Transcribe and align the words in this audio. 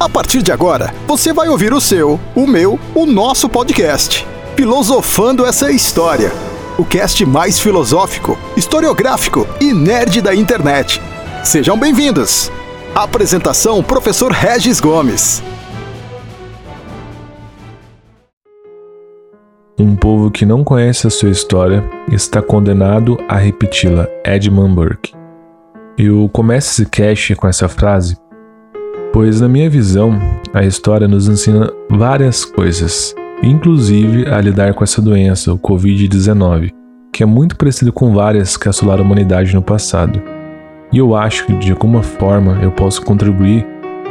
A 0.00 0.08
partir 0.08 0.40
de 0.40 0.50
agora, 0.50 0.94
você 1.06 1.30
vai 1.30 1.50
ouvir 1.50 1.74
o 1.74 1.80
seu, 1.80 2.18
o 2.34 2.46
meu, 2.46 2.80
o 2.94 3.04
nosso 3.04 3.50
podcast. 3.50 4.26
Filosofando 4.56 5.44
essa 5.44 5.70
história. 5.70 6.32
O 6.78 6.86
cast 6.86 7.26
mais 7.26 7.60
filosófico, 7.60 8.38
historiográfico 8.56 9.46
e 9.60 9.74
nerd 9.74 10.22
da 10.22 10.34
internet. 10.34 11.02
Sejam 11.44 11.78
bem-vindos. 11.78 12.50
Apresentação: 12.94 13.82
Professor 13.82 14.32
Regis 14.32 14.80
Gomes. 14.80 15.42
Um 19.78 19.94
povo 19.94 20.30
que 20.30 20.46
não 20.46 20.64
conhece 20.64 21.08
a 21.08 21.10
sua 21.10 21.28
história 21.28 21.84
está 22.10 22.40
condenado 22.40 23.18
a 23.28 23.36
repeti-la. 23.36 24.08
Edmund 24.24 24.74
Burke. 24.74 25.12
Eu 25.98 26.26
começo 26.32 26.70
esse 26.70 26.88
cast 26.88 27.34
com 27.34 27.46
essa 27.46 27.68
frase, 27.68 28.16
pois 29.12 29.40
na 29.40 29.48
minha 29.48 29.68
visão, 29.68 30.18
a 30.52 30.64
história 30.64 31.08
nos 31.08 31.28
ensina 31.28 31.70
várias 31.90 32.44
coisas, 32.44 33.14
inclusive 33.42 34.26
a 34.28 34.40
lidar 34.40 34.74
com 34.74 34.84
essa 34.84 35.02
doença, 35.02 35.52
o 35.52 35.58
Covid-19, 35.58 36.70
que 37.12 37.22
é 37.22 37.26
muito 37.26 37.56
parecido 37.56 37.92
com 37.92 38.14
várias 38.14 38.56
que 38.56 38.68
assolaram 38.68 39.02
a 39.02 39.06
humanidade 39.06 39.54
no 39.54 39.62
passado. 39.62 40.22
E 40.92 40.98
eu 40.98 41.14
acho 41.14 41.46
que 41.46 41.54
de 41.54 41.72
alguma 41.72 42.02
forma 42.02 42.58
eu 42.62 42.70
posso 42.70 43.02
contribuir 43.02 43.66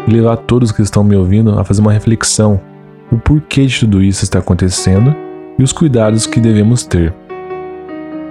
e 0.07 0.11
levar 0.11 0.37
todos 0.37 0.71
que 0.71 0.81
estão 0.81 1.03
me 1.03 1.15
ouvindo 1.15 1.57
a 1.59 1.63
fazer 1.63 1.81
uma 1.81 1.91
reflexão 1.91 2.59
o 3.11 3.17
porquê 3.17 3.65
de 3.65 3.79
tudo 3.79 4.03
isso 4.03 4.23
está 4.23 4.39
acontecendo 4.39 5.15
e 5.57 5.63
os 5.63 5.73
cuidados 5.73 6.27
que 6.27 6.39
devemos 6.39 6.83
ter. 6.83 7.13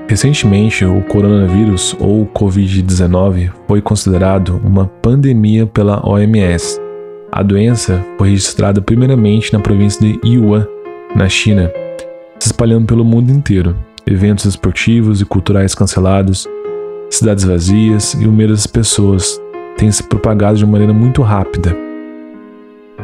Recentemente, 0.09 0.87
o 0.87 1.03
coronavírus 1.03 1.95
ou 2.01 2.27
Covid-19 2.29 3.51
foi 3.67 3.83
considerado 3.83 4.59
uma 4.65 4.87
pandemia 4.87 5.67
pela 5.67 6.03
OMS. 6.03 6.81
A 7.31 7.43
doença 7.43 8.03
foi 8.17 8.31
registrada 8.31 8.81
primeiramente 8.81 9.53
na 9.53 9.61
província 9.61 10.01
de 10.01 10.19
Yunnan, 10.27 10.67
na 11.15 11.29
China, 11.29 11.71
se 12.41 12.47
espalhando 12.47 12.87
pelo 12.87 13.05
mundo 13.05 13.31
inteiro. 13.31 13.77
Eventos 14.07 14.47
esportivos 14.47 15.21
e 15.21 15.27
culturais 15.27 15.75
cancelados, 15.75 16.49
cidades 17.11 17.45
vazias 17.45 18.15
e 18.15 18.27
o 18.27 18.33
medo 18.33 18.55
das 18.55 18.67
pessoas 18.67 19.39
têm 19.77 19.93
se 19.93 20.03
propagado 20.03 20.57
de 20.57 20.65
maneira 20.65 20.95
muito 20.95 21.21
rápida. 21.21 21.77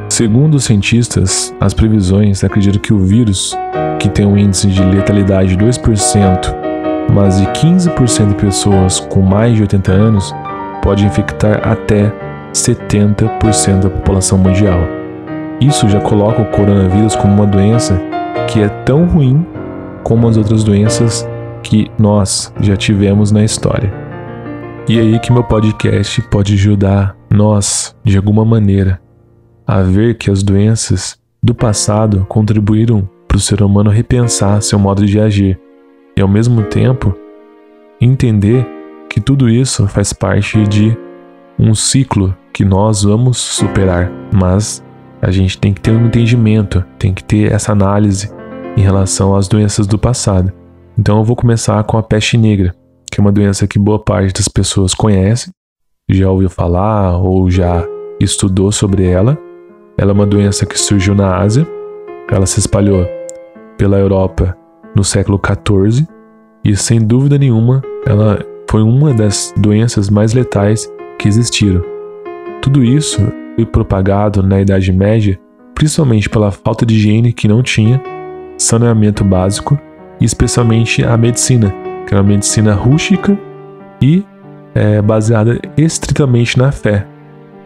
Segundo 0.08 0.54
os 0.54 0.64
cientistas, 0.64 1.54
as 1.60 1.74
previsões 1.74 2.42
acreditam 2.42 2.80
que 2.80 2.94
o 2.94 2.98
vírus, 2.98 3.54
que 4.00 4.08
tem 4.08 4.24
um 4.24 4.38
índice 4.38 4.68
de 4.68 4.82
letalidade 4.82 5.54
de 5.54 5.62
2%, 5.62 6.63
mas 7.12 7.40
de 7.40 7.46
15% 7.46 8.28
de 8.28 8.34
pessoas 8.34 9.00
com 9.00 9.20
mais 9.20 9.54
de 9.54 9.62
80 9.62 9.92
anos, 9.92 10.34
pode 10.82 11.04
infectar 11.04 11.66
até 11.66 12.12
70% 12.52 13.80
da 13.80 13.90
população 13.90 14.38
mundial. 14.38 14.80
Isso 15.60 15.88
já 15.88 16.00
coloca 16.00 16.42
o 16.42 16.50
coronavírus 16.50 17.16
como 17.16 17.34
uma 17.34 17.46
doença 17.46 18.00
que 18.48 18.60
é 18.60 18.68
tão 18.68 19.06
ruim 19.06 19.44
como 20.02 20.28
as 20.28 20.36
outras 20.36 20.62
doenças 20.62 21.26
que 21.62 21.90
nós 21.98 22.52
já 22.60 22.76
tivemos 22.76 23.32
na 23.32 23.42
história. 23.42 23.92
E 24.86 24.98
é 24.98 25.00
aí 25.00 25.18
que 25.18 25.32
meu 25.32 25.42
podcast 25.42 26.20
pode 26.22 26.52
ajudar 26.52 27.16
nós, 27.30 27.96
de 28.04 28.18
alguma 28.18 28.44
maneira, 28.44 29.00
a 29.66 29.80
ver 29.80 30.16
que 30.18 30.30
as 30.30 30.42
doenças 30.42 31.18
do 31.42 31.54
passado 31.54 32.26
contribuíram 32.28 33.08
para 33.26 33.38
o 33.38 33.40
ser 33.40 33.62
humano 33.62 33.90
repensar 33.90 34.62
seu 34.62 34.78
modo 34.78 35.06
de 35.06 35.18
agir 35.18 35.58
e, 36.16 36.20
ao 36.20 36.28
mesmo 36.28 36.62
tempo, 36.62 37.14
entender 38.00 38.66
que 39.08 39.20
tudo 39.20 39.48
isso 39.48 39.86
faz 39.86 40.12
parte 40.12 40.62
de 40.64 40.96
um 41.58 41.74
ciclo 41.74 42.36
que 42.52 42.64
nós 42.64 43.02
vamos 43.02 43.38
superar, 43.38 44.10
mas 44.32 44.82
a 45.20 45.30
gente 45.30 45.58
tem 45.58 45.72
que 45.72 45.80
ter 45.80 45.92
um 45.92 46.06
entendimento, 46.06 46.84
tem 46.98 47.14
que 47.14 47.22
ter 47.24 47.52
essa 47.52 47.72
análise 47.72 48.30
em 48.76 48.80
relação 48.80 49.34
às 49.34 49.48
doenças 49.48 49.86
do 49.86 49.98
passado. 49.98 50.52
Então 50.98 51.18
eu 51.18 51.24
vou 51.24 51.36
começar 51.36 51.82
com 51.84 51.96
a 51.96 52.02
peste 52.02 52.36
negra, 52.36 52.74
que 53.10 53.20
é 53.20 53.22
uma 53.22 53.32
doença 53.32 53.66
que 53.66 53.78
boa 53.78 53.98
parte 53.98 54.34
das 54.34 54.48
pessoas 54.48 54.94
conhece, 54.94 55.50
já 56.08 56.30
ouviu 56.30 56.50
falar 56.50 57.16
ou 57.18 57.50
já 57.50 57.84
estudou 58.20 58.70
sobre 58.70 59.08
ela, 59.08 59.38
ela 59.96 60.10
é 60.10 60.14
uma 60.14 60.26
doença 60.26 60.66
que 60.66 60.78
surgiu 60.78 61.14
na 61.14 61.36
Ásia, 61.36 61.66
ela 62.30 62.46
se 62.46 62.58
espalhou 62.58 63.06
pela 63.78 63.98
Europa 63.98 64.56
no 64.94 65.04
século 65.04 65.40
XIV 65.40 66.06
e, 66.64 66.76
sem 66.76 67.00
dúvida 67.00 67.38
nenhuma, 67.38 67.82
ela 68.06 68.44
foi 68.70 68.82
uma 68.82 69.12
das 69.12 69.52
doenças 69.56 70.08
mais 70.10 70.32
letais 70.32 70.90
que 71.18 71.28
existiram. 71.28 71.82
Tudo 72.60 72.82
isso 72.82 73.20
foi 73.54 73.66
propagado 73.66 74.42
na 74.42 74.60
Idade 74.60 74.92
Média 74.92 75.38
principalmente 75.74 76.30
pela 76.30 76.50
falta 76.50 76.86
de 76.86 76.94
higiene 76.94 77.32
que 77.32 77.48
não 77.48 77.62
tinha, 77.62 78.00
saneamento 78.56 79.24
básico 79.24 79.78
e 80.20 80.24
especialmente 80.24 81.04
a 81.04 81.16
medicina, 81.16 81.74
que 82.06 82.14
era 82.14 82.22
uma 82.22 82.28
medicina 82.30 82.72
rústica 82.74 83.36
e 84.00 84.24
é, 84.74 85.02
baseada 85.02 85.60
estritamente 85.76 86.56
na 86.56 86.70
fé, 86.70 87.06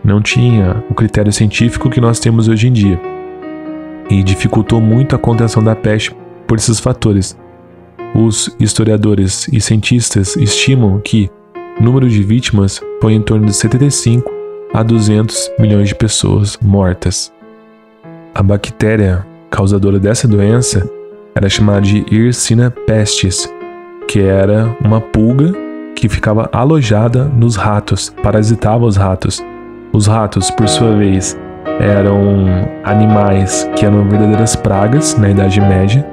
não 0.02 0.22
tinha 0.22 0.82
o 0.90 0.94
critério 0.94 1.32
científico 1.32 1.90
que 1.90 2.00
nós 2.00 2.18
temos 2.18 2.48
hoje 2.48 2.68
em 2.68 2.72
dia 2.72 3.00
e 4.10 4.22
dificultou 4.22 4.80
muito 4.80 5.14
a 5.14 5.18
contenção 5.18 5.62
da 5.62 5.76
peste 5.76 6.14
por 6.48 6.58
esses 6.58 6.80
fatores. 6.80 7.38
Os 8.14 8.52
historiadores 8.58 9.46
e 9.52 9.60
cientistas 9.60 10.34
estimam 10.36 10.98
que 10.98 11.30
o 11.78 11.82
número 11.84 12.08
de 12.08 12.22
vítimas 12.22 12.80
foi 13.00 13.12
em 13.12 13.22
torno 13.22 13.46
de 13.46 13.52
75 13.52 14.28
a 14.74 14.82
200 14.82 15.52
milhões 15.60 15.90
de 15.90 15.94
pessoas 15.94 16.58
mortas. 16.60 17.32
A 18.34 18.42
bactéria 18.42 19.24
causadora 19.50 20.00
dessa 20.00 20.26
doença 20.26 20.90
era 21.36 21.48
chamada 21.48 21.82
de 21.82 22.04
Yersinia 22.10 22.70
pestis, 22.70 23.48
que 24.08 24.20
era 24.20 24.76
uma 24.84 25.00
pulga 25.00 25.52
que 25.94 26.08
ficava 26.08 26.48
alojada 26.52 27.26
nos 27.26 27.54
ratos, 27.54 28.12
parasitava 28.22 28.84
os 28.84 28.96
ratos 28.96 29.40
os 29.92 30.06
ratos, 30.06 30.50
por 30.50 30.68
sua 30.68 30.94
vez, 30.94 31.38
eram 31.80 32.46
animais 32.84 33.68
que 33.74 33.86
eram 33.86 34.06
verdadeiras 34.08 34.54
pragas 34.54 35.16
na 35.18 35.30
Idade 35.30 35.60
Média, 35.60 36.06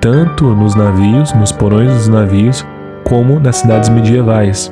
tanto 0.00 0.54
nos 0.54 0.74
navios, 0.74 1.32
nos 1.34 1.52
porões 1.52 1.92
dos 1.92 2.08
navios, 2.08 2.66
como 3.04 3.38
nas 3.40 3.56
cidades 3.56 3.88
medievais, 3.88 4.70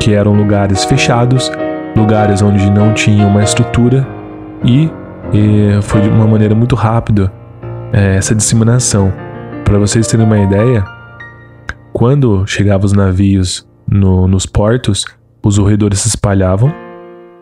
que 0.00 0.12
eram 0.14 0.34
lugares 0.34 0.84
fechados, 0.84 1.50
lugares 1.96 2.42
onde 2.42 2.70
não 2.70 2.92
tinha 2.92 3.26
uma 3.26 3.42
estrutura 3.42 4.06
e, 4.64 4.90
e 5.32 5.80
foi 5.82 6.00
de 6.00 6.08
uma 6.08 6.26
maneira 6.26 6.54
muito 6.54 6.74
rápida 6.74 7.32
é, 7.92 8.16
essa 8.16 8.34
disseminação. 8.34 9.12
Para 9.64 9.78
vocês 9.78 10.06
terem 10.06 10.26
uma 10.26 10.38
ideia, 10.38 10.84
quando 11.92 12.46
chegavam 12.46 12.84
os 12.84 12.92
navios 12.92 13.66
no, 13.88 14.28
nos 14.28 14.46
portos, 14.46 15.04
os 15.42 15.58
roedores 15.58 16.00
se 16.00 16.08
espalhavam 16.08 16.72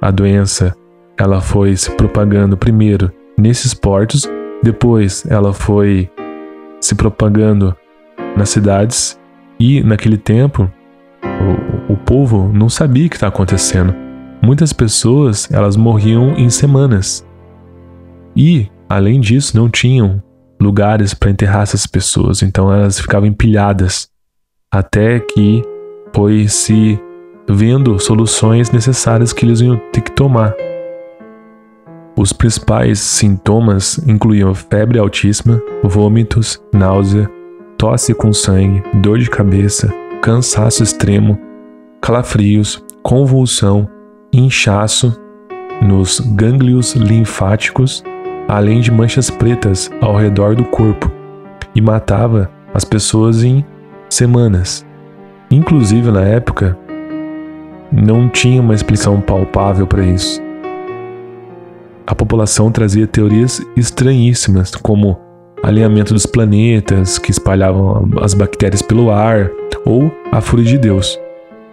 a 0.05 0.11
doença 0.11 0.77
ela 1.19 1.41
foi 1.41 1.75
se 1.77 1.91
propagando 1.93 2.59
primeiro 2.59 3.11
nesses 3.39 3.73
portos, 3.73 4.29
depois 4.63 5.25
ela 5.31 5.55
foi 5.55 6.11
se 6.85 6.95
propagando 6.95 7.75
nas 8.37 8.51
cidades 8.51 9.19
e 9.59 9.83
naquele 9.83 10.19
tempo 10.19 10.71
o, 11.89 11.95
o 11.95 11.97
povo 11.97 12.53
não 12.53 12.69
sabia 12.69 13.07
o 13.07 13.09
que 13.09 13.17
está 13.17 13.29
acontecendo. 13.29 13.95
Muitas 14.43 14.71
pessoas 14.71 15.51
elas 15.51 15.77
morriam 15.77 16.35
em 16.37 16.51
semanas 16.51 17.27
e 18.37 18.69
além 18.87 19.19
disso 19.19 19.57
não 19.57 19.71
tinham 19.71 20.23
lugares 20.61 21.15
para 21.15 21.31
enterrar 21.31 21.63
essas 21.63 21.87
pessoas, 21.87 22.43
então 22.43 22.71
elas 22.71 23.01
ficavam 23.01 23.27
empilhadas 23.27 24.11
até 24.71 25.21
que 25.21 25.63
foi 26.15 26.47
se 26.49 27.01
vendo 27.49 27.99
soluções 27.99 28.71
necessárias 28.71 29.33
que 29.33 29.47
eles 29.47 29.63
iam 29.63 29.81
ter 29.91 30.03
que 30.03 30.13
tomar. 30.13 30.55
Os 32.17 32.33
principais 32.33 33.01
sintomas 33.01 33.99
incluíam 34.07 34.55
febre 34.55 34.99
altíssima, 34.99 35.61
vômitos, 35.83 36.63
náusea, 36.73 37.29
tosse 37.77 38.15
com 38.15 38.33
sangue, 38.33 38.85
dor 38.95 39.19
de 39.19 39.29
cabeça, 39.29 39.93
cansaço 40.23 40.83
extremo, 40.83 41.37
calafrios, 42.01 42.85
convulsão, 43.03 43.89
inchaço 44.33 45.19
nos 45.83 46.21
gânglios 46.21 46.95
linfáticos, 46.95 48.05
além 48.47 48.81
de 48.81 48.93
manchas 48.93 49.29
pretas 49.29 49.91
ao 50.01 50.17
redor 50.17 50.55
do 50.55 50.65
corpo, 50.65 51.11
e 51.75 51.81
matava 51.81 52.49
as 52.73 52.85
pessoas 52.85 53.43
em 53.43 53.65
semanas. 54.09 54.87
Inclusive, 55.51 56.13
na 56.13 56.23
época, 56.23 56.79
não 57.91 58.29
tinha 58.29 58.61
uma 58.61 58.75
explicação 58.75 59.21
palpável 59.21 59.87
para 59.87 60.05
isso. 60.05 60.44
A 62.07 62.15
população 62.15 62.71
trazia 62.71 63.07
teorias 63.07 63.63
estranhíssimas, 63.75 64.75
como 64.75 65.19
alinhamento 65.63 66.13
dos 66.13 66.27
planetas 66.27 67.19
que 67.19 67.31
espalhavam 67.31 68.11
as 68.21 68.35
bactérias 68.35 68.83
pelo 68.83 69.11
ar, 69.11 69.51
ou 69.87 70.13
a 70.31 70.43
fúria 70.43 70.67
de 70.67 70.77
Deus. 70.77 71.19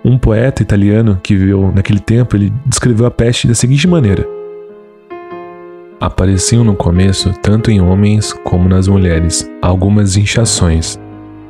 Um 0.06 0.18
poeta 0.18 0.62
italiano 0.62 1.20
que 1.22 1.36
viveu 1.36 1.72
naquele 1.76 2.00
tempo, 2.00 2.38
ele 2.38 2.52
descreveu 2.66 3.06
a 3.06 3.12
peste 3.12 3.46
da 3.46 3.54
seguinte 3.54 3.86
maneira: 3.88 4.26
apareciam 6.00 6.64
no 6.64 6.76
começo 6.76 7.34
tanto 7.42 7.70
em 7.70 7.82
homens 7.82 8.32
como 8.32 8.70
nas 8.70 8.88
mulheres 8.88 9.50
algumas 9.62 10.16
inchações. 10.16 10.98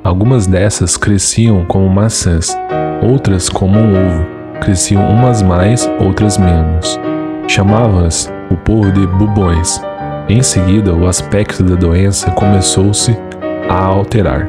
Algumas 0.04 0.48
dessas 0.48 0.98
cresciam 0.98 1.64
como 1.66 1.88
maçãs, 1.88 2.58
outras 3.04 3.48
como 3.48 3.78
um 3.78 3.92
ovo, 3.92 4.26
cresciam 4.60 5.08
umas 5.08 5.44
mais, 5.44 5.88
outras 6.00 6.40
menos. 6.40 7.00
Chamava-as 7.48 8.32
o 8.52 8.58
povo 8.58 8.92
de 8.92 9.08
bubões. 9.08 9.82
Em 10.28 10.44
seguida, 10.44 10.94
o 10.94 11.08
aspecto 11.08 11.64
da 11.64 11.76
doença 11.76 12.32
começou-se 12.32 13.18
a 13.70 13.86
alterar. 13.86 14.48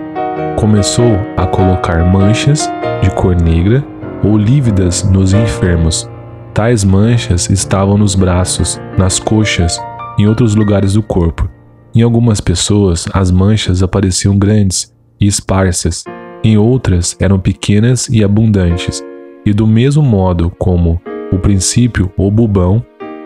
Começou 0.57 1.19
a 1.37 1.47
colocar 1.47 2.05
manchas 2.05 2.71
de 3.03 3.11
cor 3.11 3.41
negra 3.41 3.85
ou 4.23 4.37
lívidas 4.37 5.03
nos 5.05 5.33
enfermos. 5.33 6.09
Tais 6.53 6.85
manchas 6.85 7.49
estavam 7.49 7.97
nos 7.97 8.15
braços, 8.15 8.81
nas 8.99 9.19
coxas, 9.19 9.81
em 10.19 10.27
outros 10.27 10.55
lugares 10.55 10.95
do 10.95 11.03
corpo. 11.03 11.49
Em 11.95 12.03
algumas 12.03 12.41
pessoas, 12.41 13.07
as 13.13 13.31
manchas 13.31 13.83
apareciam 13.83 14.39
grandes 14.39 14.93
e 15.21 15.27
esparsas, 15.27 16.05
em 16.45 16.57
outras 16.57 17.17
eram 17.21 17.39
pequenas 17.39 18.09
e 18.09 18.23
abundantes, 18.25 19.03
e 19.47 19.53
do 19.53 19.67
mesmo 19.67 20.03
modo 20.03 20.51
como 20.59 21.01
o 21.33 21.39
princípio 21.39 22.13
ou 22.17 22.31
bubão, 22.31 22.85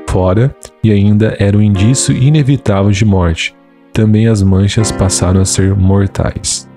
fora 0.08 0.54
e 0.86 0.92
ainda 0.92 1.36
era 1.40 1.56
um 1.56 1.60
indício 1.60 2.16
inevitável 2.16 2.92
de 2.92 3.04
morte, 3.04 3.56
também 3.92 4.28
as 4.28 4.40
manchas 4.40 4.92
passaram 4.92 5.40
a 5.40 5.44
ser 5.44 5.74
mortais. 5.74 6.70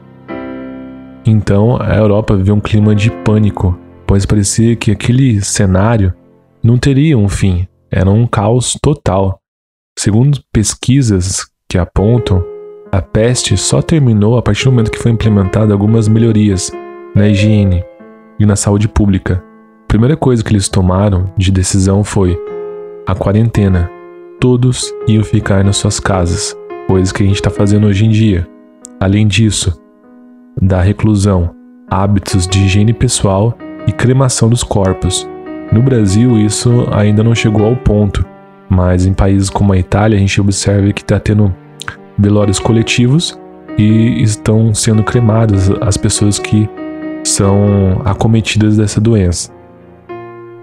Então 1.23 1.77
a 1.79 1.95
Europa 1.95 2.35
viveu 2.35 2.55
um 2.55 2.59
clima 2.59 2.95
de 2.95 3.11
pânico, 3.11 3.77
pois 4.07 4.25
parecia 4.25 4.75
que 4.75 4.89
aquele 4.89 5.41
cenário 5.41 6.11
não 6.63 6.75
teria 6.75 7.15
um 7.15 7.29
fim, 7.29 7.67
era 7.91 8.09
um 8.09 8.25
caos 8.25 8.75
total. 8.81 9.39
Segundo 9.97 10.39
pesquisas 10.51 11.45
que 11.67 11.77
apontam, 11.77 12.43
a 12.91 13.03
peste 13.03 13.55
só 13.57 13.79
terminou 13.79 14.39
a 14.39 14.41
partir 14.41 14.65
do 14.65 14.71
momento 14.71 14.89
que 14.89 14.97
foi 14.97 15.11
implementada 15.11 15.71
algumas 15.71 16.07
melhorias 16.07 16.71
na 17.13 17.27
higiene 17.27 17.83
e 18.39 18.45
na 18.45 18.55
saúde 18.55 18.87
pública. 18.87 19.43
A 19.83 19.87
primeira 19.87 20.17
coisa 20.17 20.43
que 20.43 20.51
eles 20.51 20.67
tomaram 20.67 21.31
de 21.37 21.51
decisão 21.51 22.03
foi 22.03 22.35
a 23.05 23.13
quarentena. 23.13 23.98
Todos 24.39 24.93
iam 25.05 25.21
ficar 25.21 25.65
nas 25.65 25.75
suas 25.75 25.99
casas, 25.99 26.55
coisa 26.87 27.13
que 27.13 27.21
a 27.21 27.25
gente 27.25 27.35
está 27.35 27.49
fazendo 27.49 27.87
hoje 27.87 28.05
em 28.05 28.09
dia. 28.09 28.47
Além 28.97 29.27
disso, 29.27 29.77
da 30.61 30.81
reclusão, 30.81 31.53
hábitos 31.89 32.47
de 32.47 32.59
higiene 32.59 32.93
pessoal 32.93 33.57
e 33.85 33.91
cremação 33.91 34.47
dos 34.47 34.63
corpos. 34.63 35.27
No 35.73 35.81
Brasil, 35.81 36.37
isso 36.39 36.87
ainda 36.89 37.21
não 37.21 37.35
chegou 37.35 37.65
ao 37.65 37.75
ponto, 37.75 38.25
mas 38.69 39.05
em 39.05 39.13
países 39.13 39.49
como 39.49 39.73
a 39.73 39.77
Itália, 39.77 40.15
a 40.15 40.19
gente 40.21 40.39
observa 40.39 40.93
que 40.93 41.01
está 41.01 41.19
tendo 41.19 41.53
velórios 42.17 42.59
coletivos 42.59 43.37
e 43.77 44.23
estão 44.23 44.73
sendo 44.73 45.03
cremadas 45.03 45.69
as 45.81 45.97
pessoas 45.97 46.39
que 46.39 46.69
são 47.25 48.01
acometidas 48.05 48.77
dessa 48.77 49.01
doença. 49.01 49.58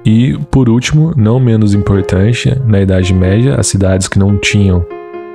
E, 0.06 0.38
por 0.52 0.68
último, 0.68 1.12
não 1.16 1.40
menos 1.40 1.74
importante, 1.74 2.56
na 2.64 2.80
Idade 2.80 3.12
Média, 3.12 3.56
as 3.56 3.66
cidades 3.66 4.06
que 4.06 4.20
não 4.20 4.36
tinham 4.38 4.86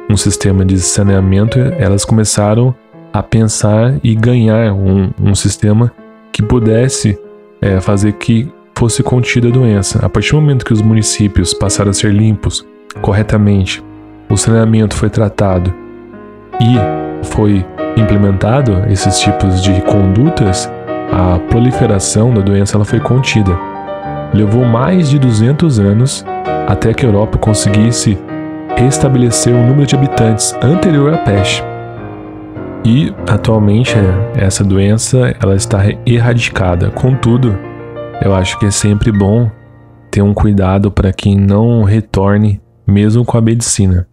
um 0.10 0.16
sistema 0.16 0.64
de 0.64 0.80
saneamento, 0.80 1.60
elas 1.78 2.06
começaram 2.06 2.74
a 3.12 3.22
pensar 3.22 4.00
e 4.02 4.16
ganhar 4.16 4.74
um, 4.74 5.12
um 5.22 5.36
sistema 5.36 5.92
que 6.32 6.42
pudesse 6.42 7.20
é, 7.62 7.82
fazer 7.82 8.14
que 8.14 8.50
fosse 8.74 9.04
contida 9.04 9.50
a 9.50 9.52
doença. 9.52 10.06
A 10.06 10.08
partir 10.08 10.32
do 10.32 10.40
momento 10.40 10.64
que 10.64 10.72
os 10.72 10.82
municípios 10.82 11.54
passaram 11.54 11.92
a 11.92 11.94
ser 11.94 12.14
limpos 12.14 12.66
corretamente, 13.02 13.84
o 14.30 14.38
saneamento 14.38 14.96
foi 14.96 15.10
tratado 15.10 15.74
e 16.62 17.26
foi 17.28 17.66
implementado 17.98 18.86
esses 18.90 19.20
tipos 19.20 19.62
de 19.62 19.82
condutas, 19.82 20.72
a 21.12 21.38
proliferação 21.50 22.34
da 22.34 22.40
doença 22.40 22.78
ela 22.78 22.86
foi 22.86 23.02
contida. 23.02 23.71
Levou 24.34 24.64
mais 24.66 25.10
de 25.10 25.20
200 25.20 25.80
anos 25.80 26.26
até 26.68 26.94
que 26.94 27.06
a 27.06 27.10
Europa 27.10 27.38
conseguisse 27.38 28.18
restabelecer 28.78 29.54
o 29.54 29.64
número 29.66 29.86
de 29.86 29.96
habitantes 29.96 30.56
anterior 30.62 31.14
à 31.14 31.18
peste. 31.18 31.64
E 32.84 33.14
atualmente 33.28 33.94
essa 34.36 34.64
doença 34.64 35.36
ela 35.42 35.56
está 35.56 35.84
erradicada. 36.06 36.90
Contudo, 36.90 37.58
eu 38.22 38.34
acho 38.34 38.58
que 38.58 38.66
é 38.66 38.72
sempre 38.72 39.12
bom 39.12 39.52
ter 40.10 40.22
um 40.22 40.34
cuidado 40.34 40.92
para 40.92 41.14
que 41.14 41.36
não 41.36 41.84
retorne 41.84 42.62
mesmo 42.88 43.24
com 43.24 43.38
a 43.38 43.42
medicina. 43.42 44.08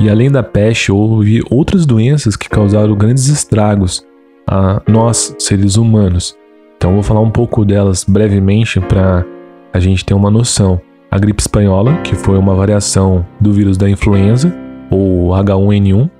E 0.00 0.08
além 0.08 0.30
da 0.30 0.42
peste, 0.42 0.92
houve 0.92 1.42
outras 1.50 1.84
doenças 1.84 2.36
que 2.36 2.48
causaram 2.48 2.94
grandes 2.94 3.28
estragos 3.28 4.04
a 4.46 4.80
nós, 4.88 5.34
seres 5.38 5.76
humanos. 5.76 6.36
Então 6.76 6.94
vou 6.94 7.02
falar 7.02 7.20
um 7.20 7.30
pouco 7.30 7.64
delas 7.64 8.04
brevemente 8.04 8.80
para 8.80 9.26
a 9.72 9.80
gente 9.80 10.04
ter 10.04 10.14
uma 10.14 10.30
noção. 10.30 10.80
A 11.10 11.18
gripe 11.18 11.40
espanhola, 11.40 11.96
que 12.02 12.14
foi 12.14 12.36
uma 12.38 12.54
variação 12.54 13.26
do 13.40 13.52
vírus 13.52 13.76
da 13.76 13.88
influenza, 13.88 14.54
ou 14.90 15.30
H1N1. 15.30 16.10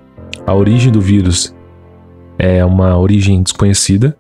A 0.47 0.55
origem 0.55 0.91
do 0.91 1.01
vírus 1.01 1.55
é 2.39 2.65
uma 2.65 2.97
origem 2.99 3.43
desconhecida. 3.43 4.17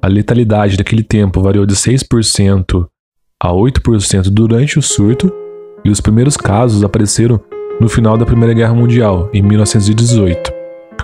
A 0.00 0.08
letalidade 0.08 0.76
daquele 0.76 1.02
tempo 1.02 1.40
variou 1.42 1.66
de 1.66 1.74
6% 1.74 2.86
a 3.42 3.50
8% 3.50 4.30
durante 4.30 4.78
o 4.78 4.82
surto, 4.82 5.32
e 5.84 5.90
os 5.90 6.00
primeiros 6.00 6.36
casos 6.36 6.82
apareceram 6.82 7.40
no 7.78 7.88
final 7.88 8.16
da 8.16 8.24
Primeira 8.24 8.54
Guerra 8.54 8.74
Mundial, 8.74 9.28
em 9.32 9.42
1918, 9.42 10.50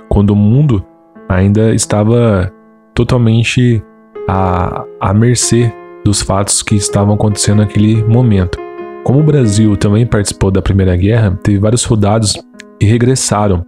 quando 0.08 0.30
o 0.30 0.36
mundo 0.36 0.84
ainda 1.28 1.74
estava 1.74 2.50
totalmente 2.94 3.82
à, 4.28 4.84
à 5.00 5.12
mercê 5.12 5.72
dos 6.04 6.22
fatos 6.22 6.62
que 6.62 6.74
estavam 6.74 7.14
acontecendo 7.14 7.58
naquele 7.58 8.02
momento. 8.04 8.58
Como 9.04 9.20
o 9.20 9.24
Brasil 9.24 9.76
também 9.76 10.06
participou 10.06 10.50
da 10.50 10.62
Primeira 10.62 10.96
Guerra, 10.96 11.38
teve 11.42 11.58
vários 11.58 11.82
soldados 11.82 12.34
que 12.78 12.86
regressaram 12.86 13.64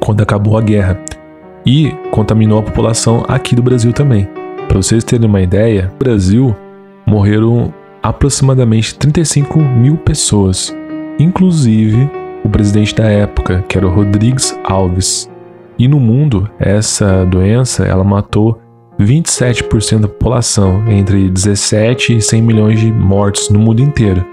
quando 0.00 0.22
acabou 0.22 0.56
a 0.56 0.60
guerra 0.60 1.00
e 1.66 1.90
contaminou 2.10 2.58
a 2.58 2.62
população 2.62 3.24
aqui 3.26 3.54
do 3.54 3.62
Brasil 3.62 3.92
também. 3.92 4.28
Para 4.68 4.76
vocês 4.76 5.02
terem 5.04 5.28
uma 5.28 5.40
ideia, 5.40 5.90
no 5.92 5.98
Brasil 5.98 6.56
morreram 7.06 7.72
aproximadamente 8.02 8.94
35 8.94 9.58
mil 9.60 9.96
pessoas, 9.96 10.74
inclusive 11.18 12.10
o 12.44 12.48
presidente 12.48 12.94
da 12.94 13.04
época, 13.04 13.64
que 13.68 13.78
era 13.78 13.86
o 13.86 13.90
Rodrigues 13.90 14.58
Alves. 14.64 15.30
E 15.78 15.88
no 15.88 15.98
mundo, 15.98 16.48
essa 16.58 17.24
doença 17.24 17.84
ela 17.84 18.04
matou 18.04 18.60
27% 18.98 20.00
da 20.00 20.08
população, 20.08 20.84
entre 20.88 21.28
17 21.28 22.16
e 22.16 22.20
100 22.20 22.42
milhões 22.42 22.80
de 22.80 22.92
mortos 22.92 23.50
no 23.50 23.58
mundo 23.58 23.80
inteiro. 23.80 24.24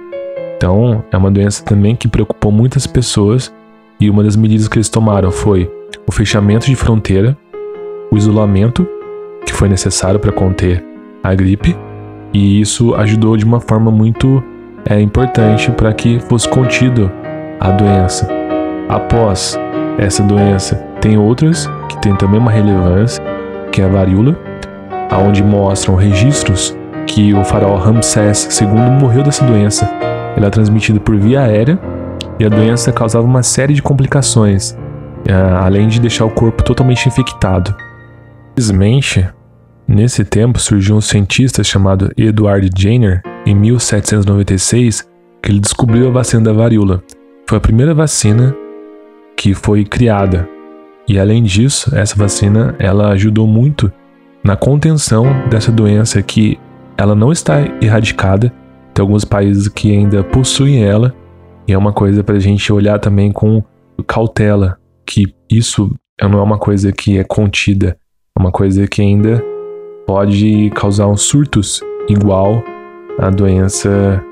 Então, 0.55 1.03
é 1.11 1.17
uma 1.17 1.31
doença 1.31 1.63
também 1.63 1.95
que 1.95 2.07
preocupou 2.07 2.51
muitas 2.51 2.85
pessoas 2.85 3.51
e 3.99 4.09
uma 4.09 4.23
das 4.23 4.35
medidas 4.35 4.67
que 4.67 4.77
eles 4.77 4.89
tomaram 4.89 5.31
foi 5.31 5.71
o 6.07 6.11
fechamento 6.11 6.67
de 6.67 6.75
fronteira, 6.75 7.37
o 8.11 8.17
isolamento, 8.17 8.87
que 9.45 9.53
foi 9.53 9.67
necessário 9.69 10.19
para 10.19 10.31
conter 10.31 10.83
a 11.23 11.33
gripe, 11.33 11.75
e 12.33 12.61
isso 12.61 12.95
ajudou 12.95 13.35
de 13.37 13.45
uma 13.45 13.59
forma 13.59 13.91
muito 13.91 14.43
é, 14.89 14.99
importante 14.99 15.71
para 15.71 15.93
que 15.93 16.19
fosse 16.21 16.47
contido 16.47 17.11
a 17.59 17.71
doença. 17.71 18.27
Após 18.87 19.57
essa 19.97 20.23
doença, 20.23 20.75
tem 20.99 21.17
outras 21.17 21.67
que 21.89 21.97
têm 22.01 22.15
também 22.15 22.39
uma 22.39 22.51
relevância, 22.51 23.23
que 23.71 23.81
é 23.81 23.85
a 23.85 23.87
varíola, 23.87 24.37
aonde 25.11 25.43
mostram 25.43 25.95
registros 25.95 26.75
que 27.05 27.33
o 27.33 27.43
faraó 27.43 27.75
Ramsés 27.75 28.59
II 28.59 28.67
morreu 28.99 29.21
dessa 29.21 29.45
doença. 29.45 29.85
Ela 30.35 30.47
é 30.47 30.49
transmitida 30.49 30.99
por 30.99 31.17
via 31.17 31.41
aérea 31.41 31.77
e 32.39 32.45
a 32.45 32.49
doença 32.49 32.91
causava 32.91 33.25
uma 33.25 33.43
série 33.43 33.73
de 33.73 33.81
complicações, 33.81 34.75
é, 35.27 35.33
além 35.33 35.89
de 35.89 35.99
deixar 35.99 36.25
o 36.25 36.31
corpo 36.31 36.63
totalmente 36.63 37.07
infectado. 37.07 37.75
Infelizmente, 38.53 39.27
nesse 39.87 40.23
tempo 40.23 40.57
surgiu 40.57 40.95
um 40.95 41.01
cientista 41.01 41.63
chamado 41.63 42.11
Edward 42.17 42.69
Jenner, 42.75 43.21
em 43.45 43.53
1796, 43.55 45.07
que 45.41 45.51
ele 45.51 45.59
descobriu 45.59 46.07
a 46.07 46.11
vacina 46.11 46.43
da 46.43 46.53
varíola. 46.53 47.03
Foi 47.47 47.57
a 47.57 47.61
primeira 47.61 47.93
vacina 47.93 48.55
que 49.35 49.53
foi 49.53 49.83
criada. 49.83 50.47
E 51.07 51.19
além 51.19 51.43
disso, 51.43 51.93
essa 51.95 52.15
vacina 52.15 52.75
ela 52.79 53.09
ajudou 53.09 53.45
muito 53.45 53.91
na 54.43 54.55
contenção 54.55 55.25
dessa 55.49 55.71
doença 55.71 56.21
que 56.21 56.59
ela 56.97 57.15
não 57.15 57.31
está 57.31 57.61
erradicada. 57.81 58.53
Tem 58.93 59.01
alguns 59.01 59.23
países 59.23 59.67
que 59.67 59.91
ainda 59.91 60.23
possuem 60.23 60.83
ela 60.83 61.13
e 61.67 61.73
é 61.73 61.77
uma 61.77 61.93
coisa 61.93 62.23
para 62.23 62.35
a 62.35 62.39
gente 62.39 62.71
olhar 62.73 62.99
também 62.99 63.31
com 63.31 63.63
cautela, 64.07 64.77
que 65.05 65.33
isso 65.49 65.93
não 66.21 66.39
é 66.39 66.43
uma 66.43 66.57
coisa 66.57 66.91
que 66.91 67.17
é 67.17 67.23
contida, 67.23 67.97
é 68.37 68.41
uma 68.41 68.51
coisa 68.51 68.87
que 68.87 69.01
ainda 69.01 69.43
pode 70.05 70.69
causar 70.71 71.07
uns 71.07 71.21
surtos 71.21 71.81
igual 72.09 72.63
a 73.19 73.29
doença 73.29 74.23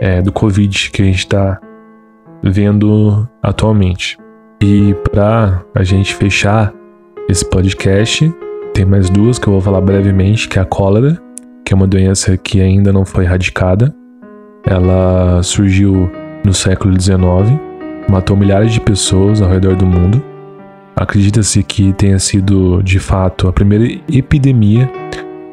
é, 0.00 0.20
do 0.20 0.32
Covid 0.32 0.90
que 0.90 1.02
a 1.02 1.04
gente 1.04 1.18
está 1.18 1.60
vendo 2.42 3.28
atualmente. 3.42 4.18
E 4.62 4.94
para 5.10 5.64
a 5.74 5.82
gente 5.82 6.14
fechar 6.14 6.72
esse 7.28 7.48
podcast, 7.48 8.32
tem 8.74 8.84
mais 8.84 9.08
duas 9.08 9.38
que 9.38 9.46
eu 9.46 9.52
vou 9.52 9.62
falar 9.62 9.80
brevemente, 9.80 10.48
que 10.48 10.58
é 10.58 10.62
a 10.62 10.64
cólera, 10.64 11.16
que 11.64 11.72
é 11.72 11.76
uma 11.76 11.86
doença 11.86 12.36
que 12.36 12.60
ainda 12.60 12.92
não 12.92 13.04
foi 13.04 13.24
erradicada. 13.24 13.94
Ela 14.66 15.40
surgiu 15.44 16.10
no 16.44 16.52
século 16.52 17.00
XIX, 17.00 17.18
matou 18.08 18.36
milhares 18.36 18.72
de 18.72 18.80
pessoas 18.80 19.40
ao 19.40 19.48
redor 19.48 19.76
do 19.76 19.86
mundo. 19.86 20.20
Acredita-se 20.96 21.62
que 21.62 21.92
tenha 21.92 22.18
sido, 22.18 22.82
de 22.82 22.98
fato, 22.98 23.46
a 23.46 23.52
primeira 23.52 23.84
epidemia 24.12 24.90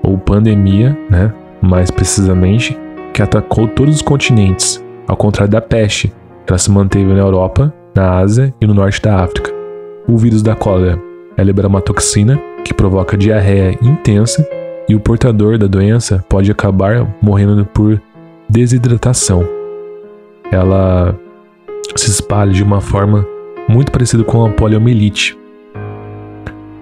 ou 0.01 0.17
pandemia, 0.17 0.97
né, 1.07 1.31
mais 1.61 1.91
precisamente, 1.91 2.75
que 3.13 3.21
atacou 3.21 3.67
todos 3.67 3.97
os 3.97 4.01
continentes, 4.01 4.83
ao 5.07 5.15
contrário 5.15 5.51
da 5.51 5.61
peste, 5.61 6.07
que 6.07 6.51
ela 6.51 6.57
se 6.57 6.71
manteve 6.71 7.13
na 7.13 7.19
Europa, 7.19 7.71
na 7.93 8.17
Ásia 8.17 8.51
e 8.59 8.65
no 8.65 8.73
norte 8.73 8.99
da 8.99 9.23
África. 9.23 9.51
O 10.07 10.17
vírus 10.17 10.41
da 10.41 10.55
cólera 10.55 10.99
é 11.37 11.67
uma 11.67 11.81
toxina 11.81 12.39
que 12.63 12.73
provoca 12.73 13.17
diarreia 13.17 13.77
intensa 13.81 14.47
e 14.87 14.95
o 14.95 14.99
portador 14.99 15.57
da 15.57 15.67
doença 15.67 16.23
pode 16.27 16.51
acabar 16.51 17.07
morrendo 17.21 17.65
por 17.65 18.01
desidratação. 18.49 19.47
Ela 20.51 21.15
se 21.95 22.09
espalha 22.09 22.51
de 22.51 22.63
uma 22.63 22.81
forma 22.81 23.25
muito 23.69 23.91
parecida 23.91 24.23
com 24.23 24.45
a 24.45 24.49
poliomielite. 24.49 25.37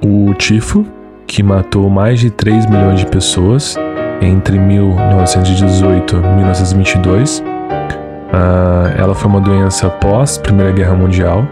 O 0.04 0.34
tifo, 0.34 0.86
que 1.28 1.44
matou 1.44 1.90
mais 1.90 2.20
de 2.20 2.32
3 2.32 2.66
milhões 2.66 3.00
de 3.02 3.06
pessoas 3.06 3.76
entre 4.22 4.58
1918 4.58 6.16
e 6.16 6.20
1922, 6.20 7.40
uh, 7.40 7.44
ela 8.98 9.14
foi 9.14 9.30
uma 9.30 9.42
doença 9.42 9.90
pós 9.90 10.38
Primeira 10.38 10.72
Guerra 10.72 10.96
Mundial 10.96 11.46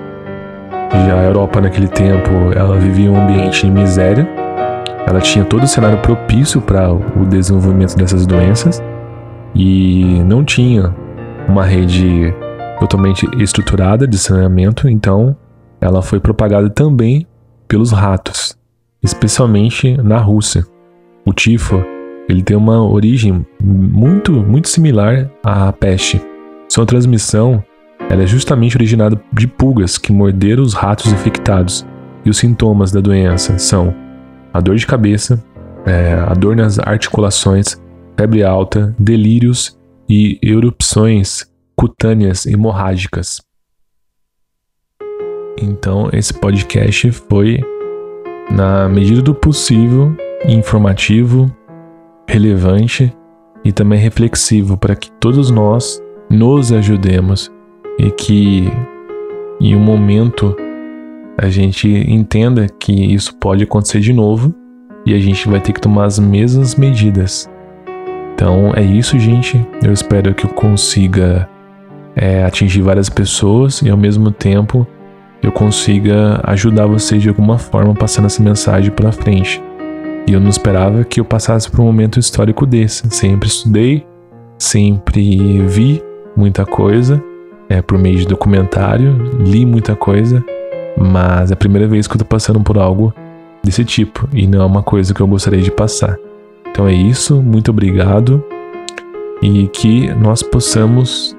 já 0.92 1.20
a 1.20 1.24
Europa 1.24 1.62
naquele 1.62 1.88
tempo, 1.88 2.30
ela 2.56 2.78
vivia 2.78 3.12
um 3.12 3.22
ambiente 3.22 3.66
de 3.66 3.72
miséria. 3.72 4.28
Ela 5.06 5.22
tinha 5.22 5.46
todo 5.46 5.64
o 5.64 5.68
cenário 5.68 5.98
propício 6.00 6.62
para 6.62 6.92
o 6.92 7.26
desenvolvimento 7.26 7.96
dessas 7.96 8.26
doenças 8.26 8.82
e 9.56 10.22
não 10.26 10.44
tinha 10.44 10.94
uma 11.48 11.66
rede 11.66 12.34
totalmente 12.80 13.28
estruturada 13.42 14.08
de 14.08 14.18
saneamento, 14.18 14.90
então 14.90 15.36
ela 15.80 16.02
foi 16.02 16.20
propagada 16.20 16.70
também 16.70 17.26
pelos 17.68 17.92
ratos, 17.92 18.58
especialmente 19.02 19.96
na 19.98 20.18
Rússia. 20.18 20.66
O 21.26 21.34
tifo, 21.34 21.84
ele 22.30 22.44
tem 22.44 22.56
uma 22.56 22.82
origem 22.84 23.46
muito 23.62 24.32
muito 24.32 24.70
similar 24.70 25.30
à 25.44 25.72
peste. 25.72 26.22
Sua 26.70 26.86
transmissão 26.86 27.64
ela 28.10 28.24
é 28.24 28.28
justamente 28.28 28.78
originada 28.78 29.22
de 29.34 29.48
pulgas 29.48 29.98
que 29.98 30.12
morderam 30.12 30.64
os 30.64 30.74
ratos 30.74 31.12
infectados, 31.12 31.86
e 32.26 32.30
os 32.30 32.38
sintomas 32.38 32.92
da 32.92 33.00
doença 33.00 33.58
são 33.58 33.94
a 34.54 34.60
dor 34.60 34.76
de 34.76 34.88
cabeça, 34.88 35.44
é, 35.86 36.14
a 36.14 36.34
dor 36.34 36.56
nas 36.56 36.80
articulações, 36.80 37.82
febre 38.18 38.44
alta, 38.44 38.96
delírios 39.00 39.78
e 40.10 40.40
erupções 40.42 41.46
cutâneas 41.76 42.46
hemorrágicas. 42.46 43.42
Então, 45.62 46.10
esse 46.12 46.34
podcast 46.34 47.12
foi, 47.12 47.62
na 48.52 48.88
medida 48.90 49.22
do 49.22 49.34
possível, 49.34 50.16
informativo, 50.48 51.52
relevante 52.28 53.14
e 53.64 53.72
também 53.72 54.00
reflexivo 54.00 54.78
para 54.78 54.96
que 54.96 55.12
todos 55.14 55.50
nós 55.50 56.02
nos 56.30 56.72
ajudemos 56.72 57.52
e 57.98 58.12
que 58.12 58.72
em 59.60 59.76
um 59.76 59.80
momento 59.80 60.56
a 61.38 61.50
gente 61.50 61.88
entenda 61.88 62.68
que 62.80 62.92
isso 62.92 63.36
pode 63.36 63.64
acontecer 63.64 64.00
de 64.00 64.14
novo 64.14 64.54
e 65.06 65.14
a 65.14 65.20
gente 65.20 65.48
vai 65.48 65.60
ter 65.60 65.74
que 65.74 65.82
tomar 65.82 66.06
as 66.06 66.20
mesmas 66.20 66.76
medidas. 66.76 67.50
Então 68.34 68.72
é 68.76 68.84
isso, 68.84 69.18
gente. 69.18 69.64
Eu 69.84 69.92
espero 69.92 70.34
que 70.34 70.46
eu 70.46 70.50
consiga 70.50 71.48
é, 72.16 72.44
atingir 72.44 72.82
várias 72.82 73.10
pessoas 73.10 73.82
e 73.82 73.90
ao 73.90 73.98
mesmo 73.98 74.32
tempo 74.32 74.86
eu 75.42 75.52
consiga 75.52 76.42
ajudar 76.44 76.88
vocês 76.88 77.22
de 77.22 77.30
alguma 77.30 77.58
forma 77.58 77.94
passando 77.94 78.26
essa 78.26 78.42
mensagem 78.42 78.92
para 78.92 79.12
frente. 79.12 79.62
E 80.28 80.34
eu 80.34 80.40
não 80.40 80.50
esperava 80.50 81.04
que 81.04 81.20
eu 81.20 81.26
passasse 81.26 81.70
por 81.70 81.82
um 81.82 81.86
momento 81.86 82.20
histórico 82.20 82.66
desse. 82.66 83.10
Sempre 83.10 83.48
estudei, 83.48 84.06
sempre 84.60 85.62
vi 85.62 86.04
muita 86.36 86.66
coisa 86.66 87.24
é, 87.70 87.82
por 87.82 87.98
meio 87.98 88.18
de 88.18 88.26
documentário, 88.26 89.16
li 89.40 89.66
muita 89.66 89.96
coisa, 89.96 90.44
mas 90.98 91.52
é 91.52 91.54
a 91.54 91.58
primeira 91.58 91.88
vez 91.88 92.08
que 92.08 92.16
eu 92.16 92.20
tô 92.20 92.26
passando 92.26 92.60
por 92.62 92.78
algo 92.78 93.14
desse 93.64 93.84
tipo 93.84 94.28
e 94.34 94.48
não 94.48 94.62
é 94.62 94.66
uma 94.66 94.84
coisa 94.84 95.14
que 95.14 95.22
eu 95.22 95.28
gostaria 95.28 95.62
de 95.62 95.72
passar. 95.72 96.18
Então 96.70 96.88
é 96.88 96.94
isso, 96.94 97.42
muito 97.42 97.72
obrigado 97.72 98.44
e 99.42 99.68
que 99.68 100.14
nós 100.16 100.42
possamos 100.42 101.36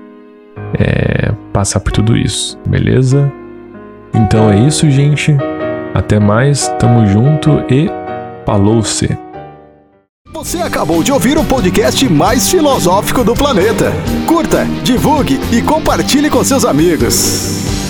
é, 0.74 1.32
passar 1.52 1.80
por 1.80 1.92
tudo 1.92 2.16
isso, 2.16 2.58
beleza? 2.66 3.30
Então 4.14 4.50
é 4.50 4.58
isso, 4.58 4.90
gente. 4.90 5.36
Até 5.94 6.18
mais, 6.18 6.68
tamo 6.78 7.06
junto 7.06 7.62
e 7.70 7.88
falou-se! 8.44 9.27
Você 10.30 10.58
acabou 10.58 11.02
de 11.02 11.10
ouvir 11.10 11.38
o 11.38 11.44
podcast 11.44 12.06
mais 12.06 12.50
filosófico 12.50 13.24
do 13.24 13.34
planeta. 13.34 13.92
Curta, 14.26 14.66
divulgue 14.84 15.40
e 15.50 15.62
compartilhe 15.62 16.28
com 16.28 16.44
seus 16.44 16.66
amigos. 16.66 17.87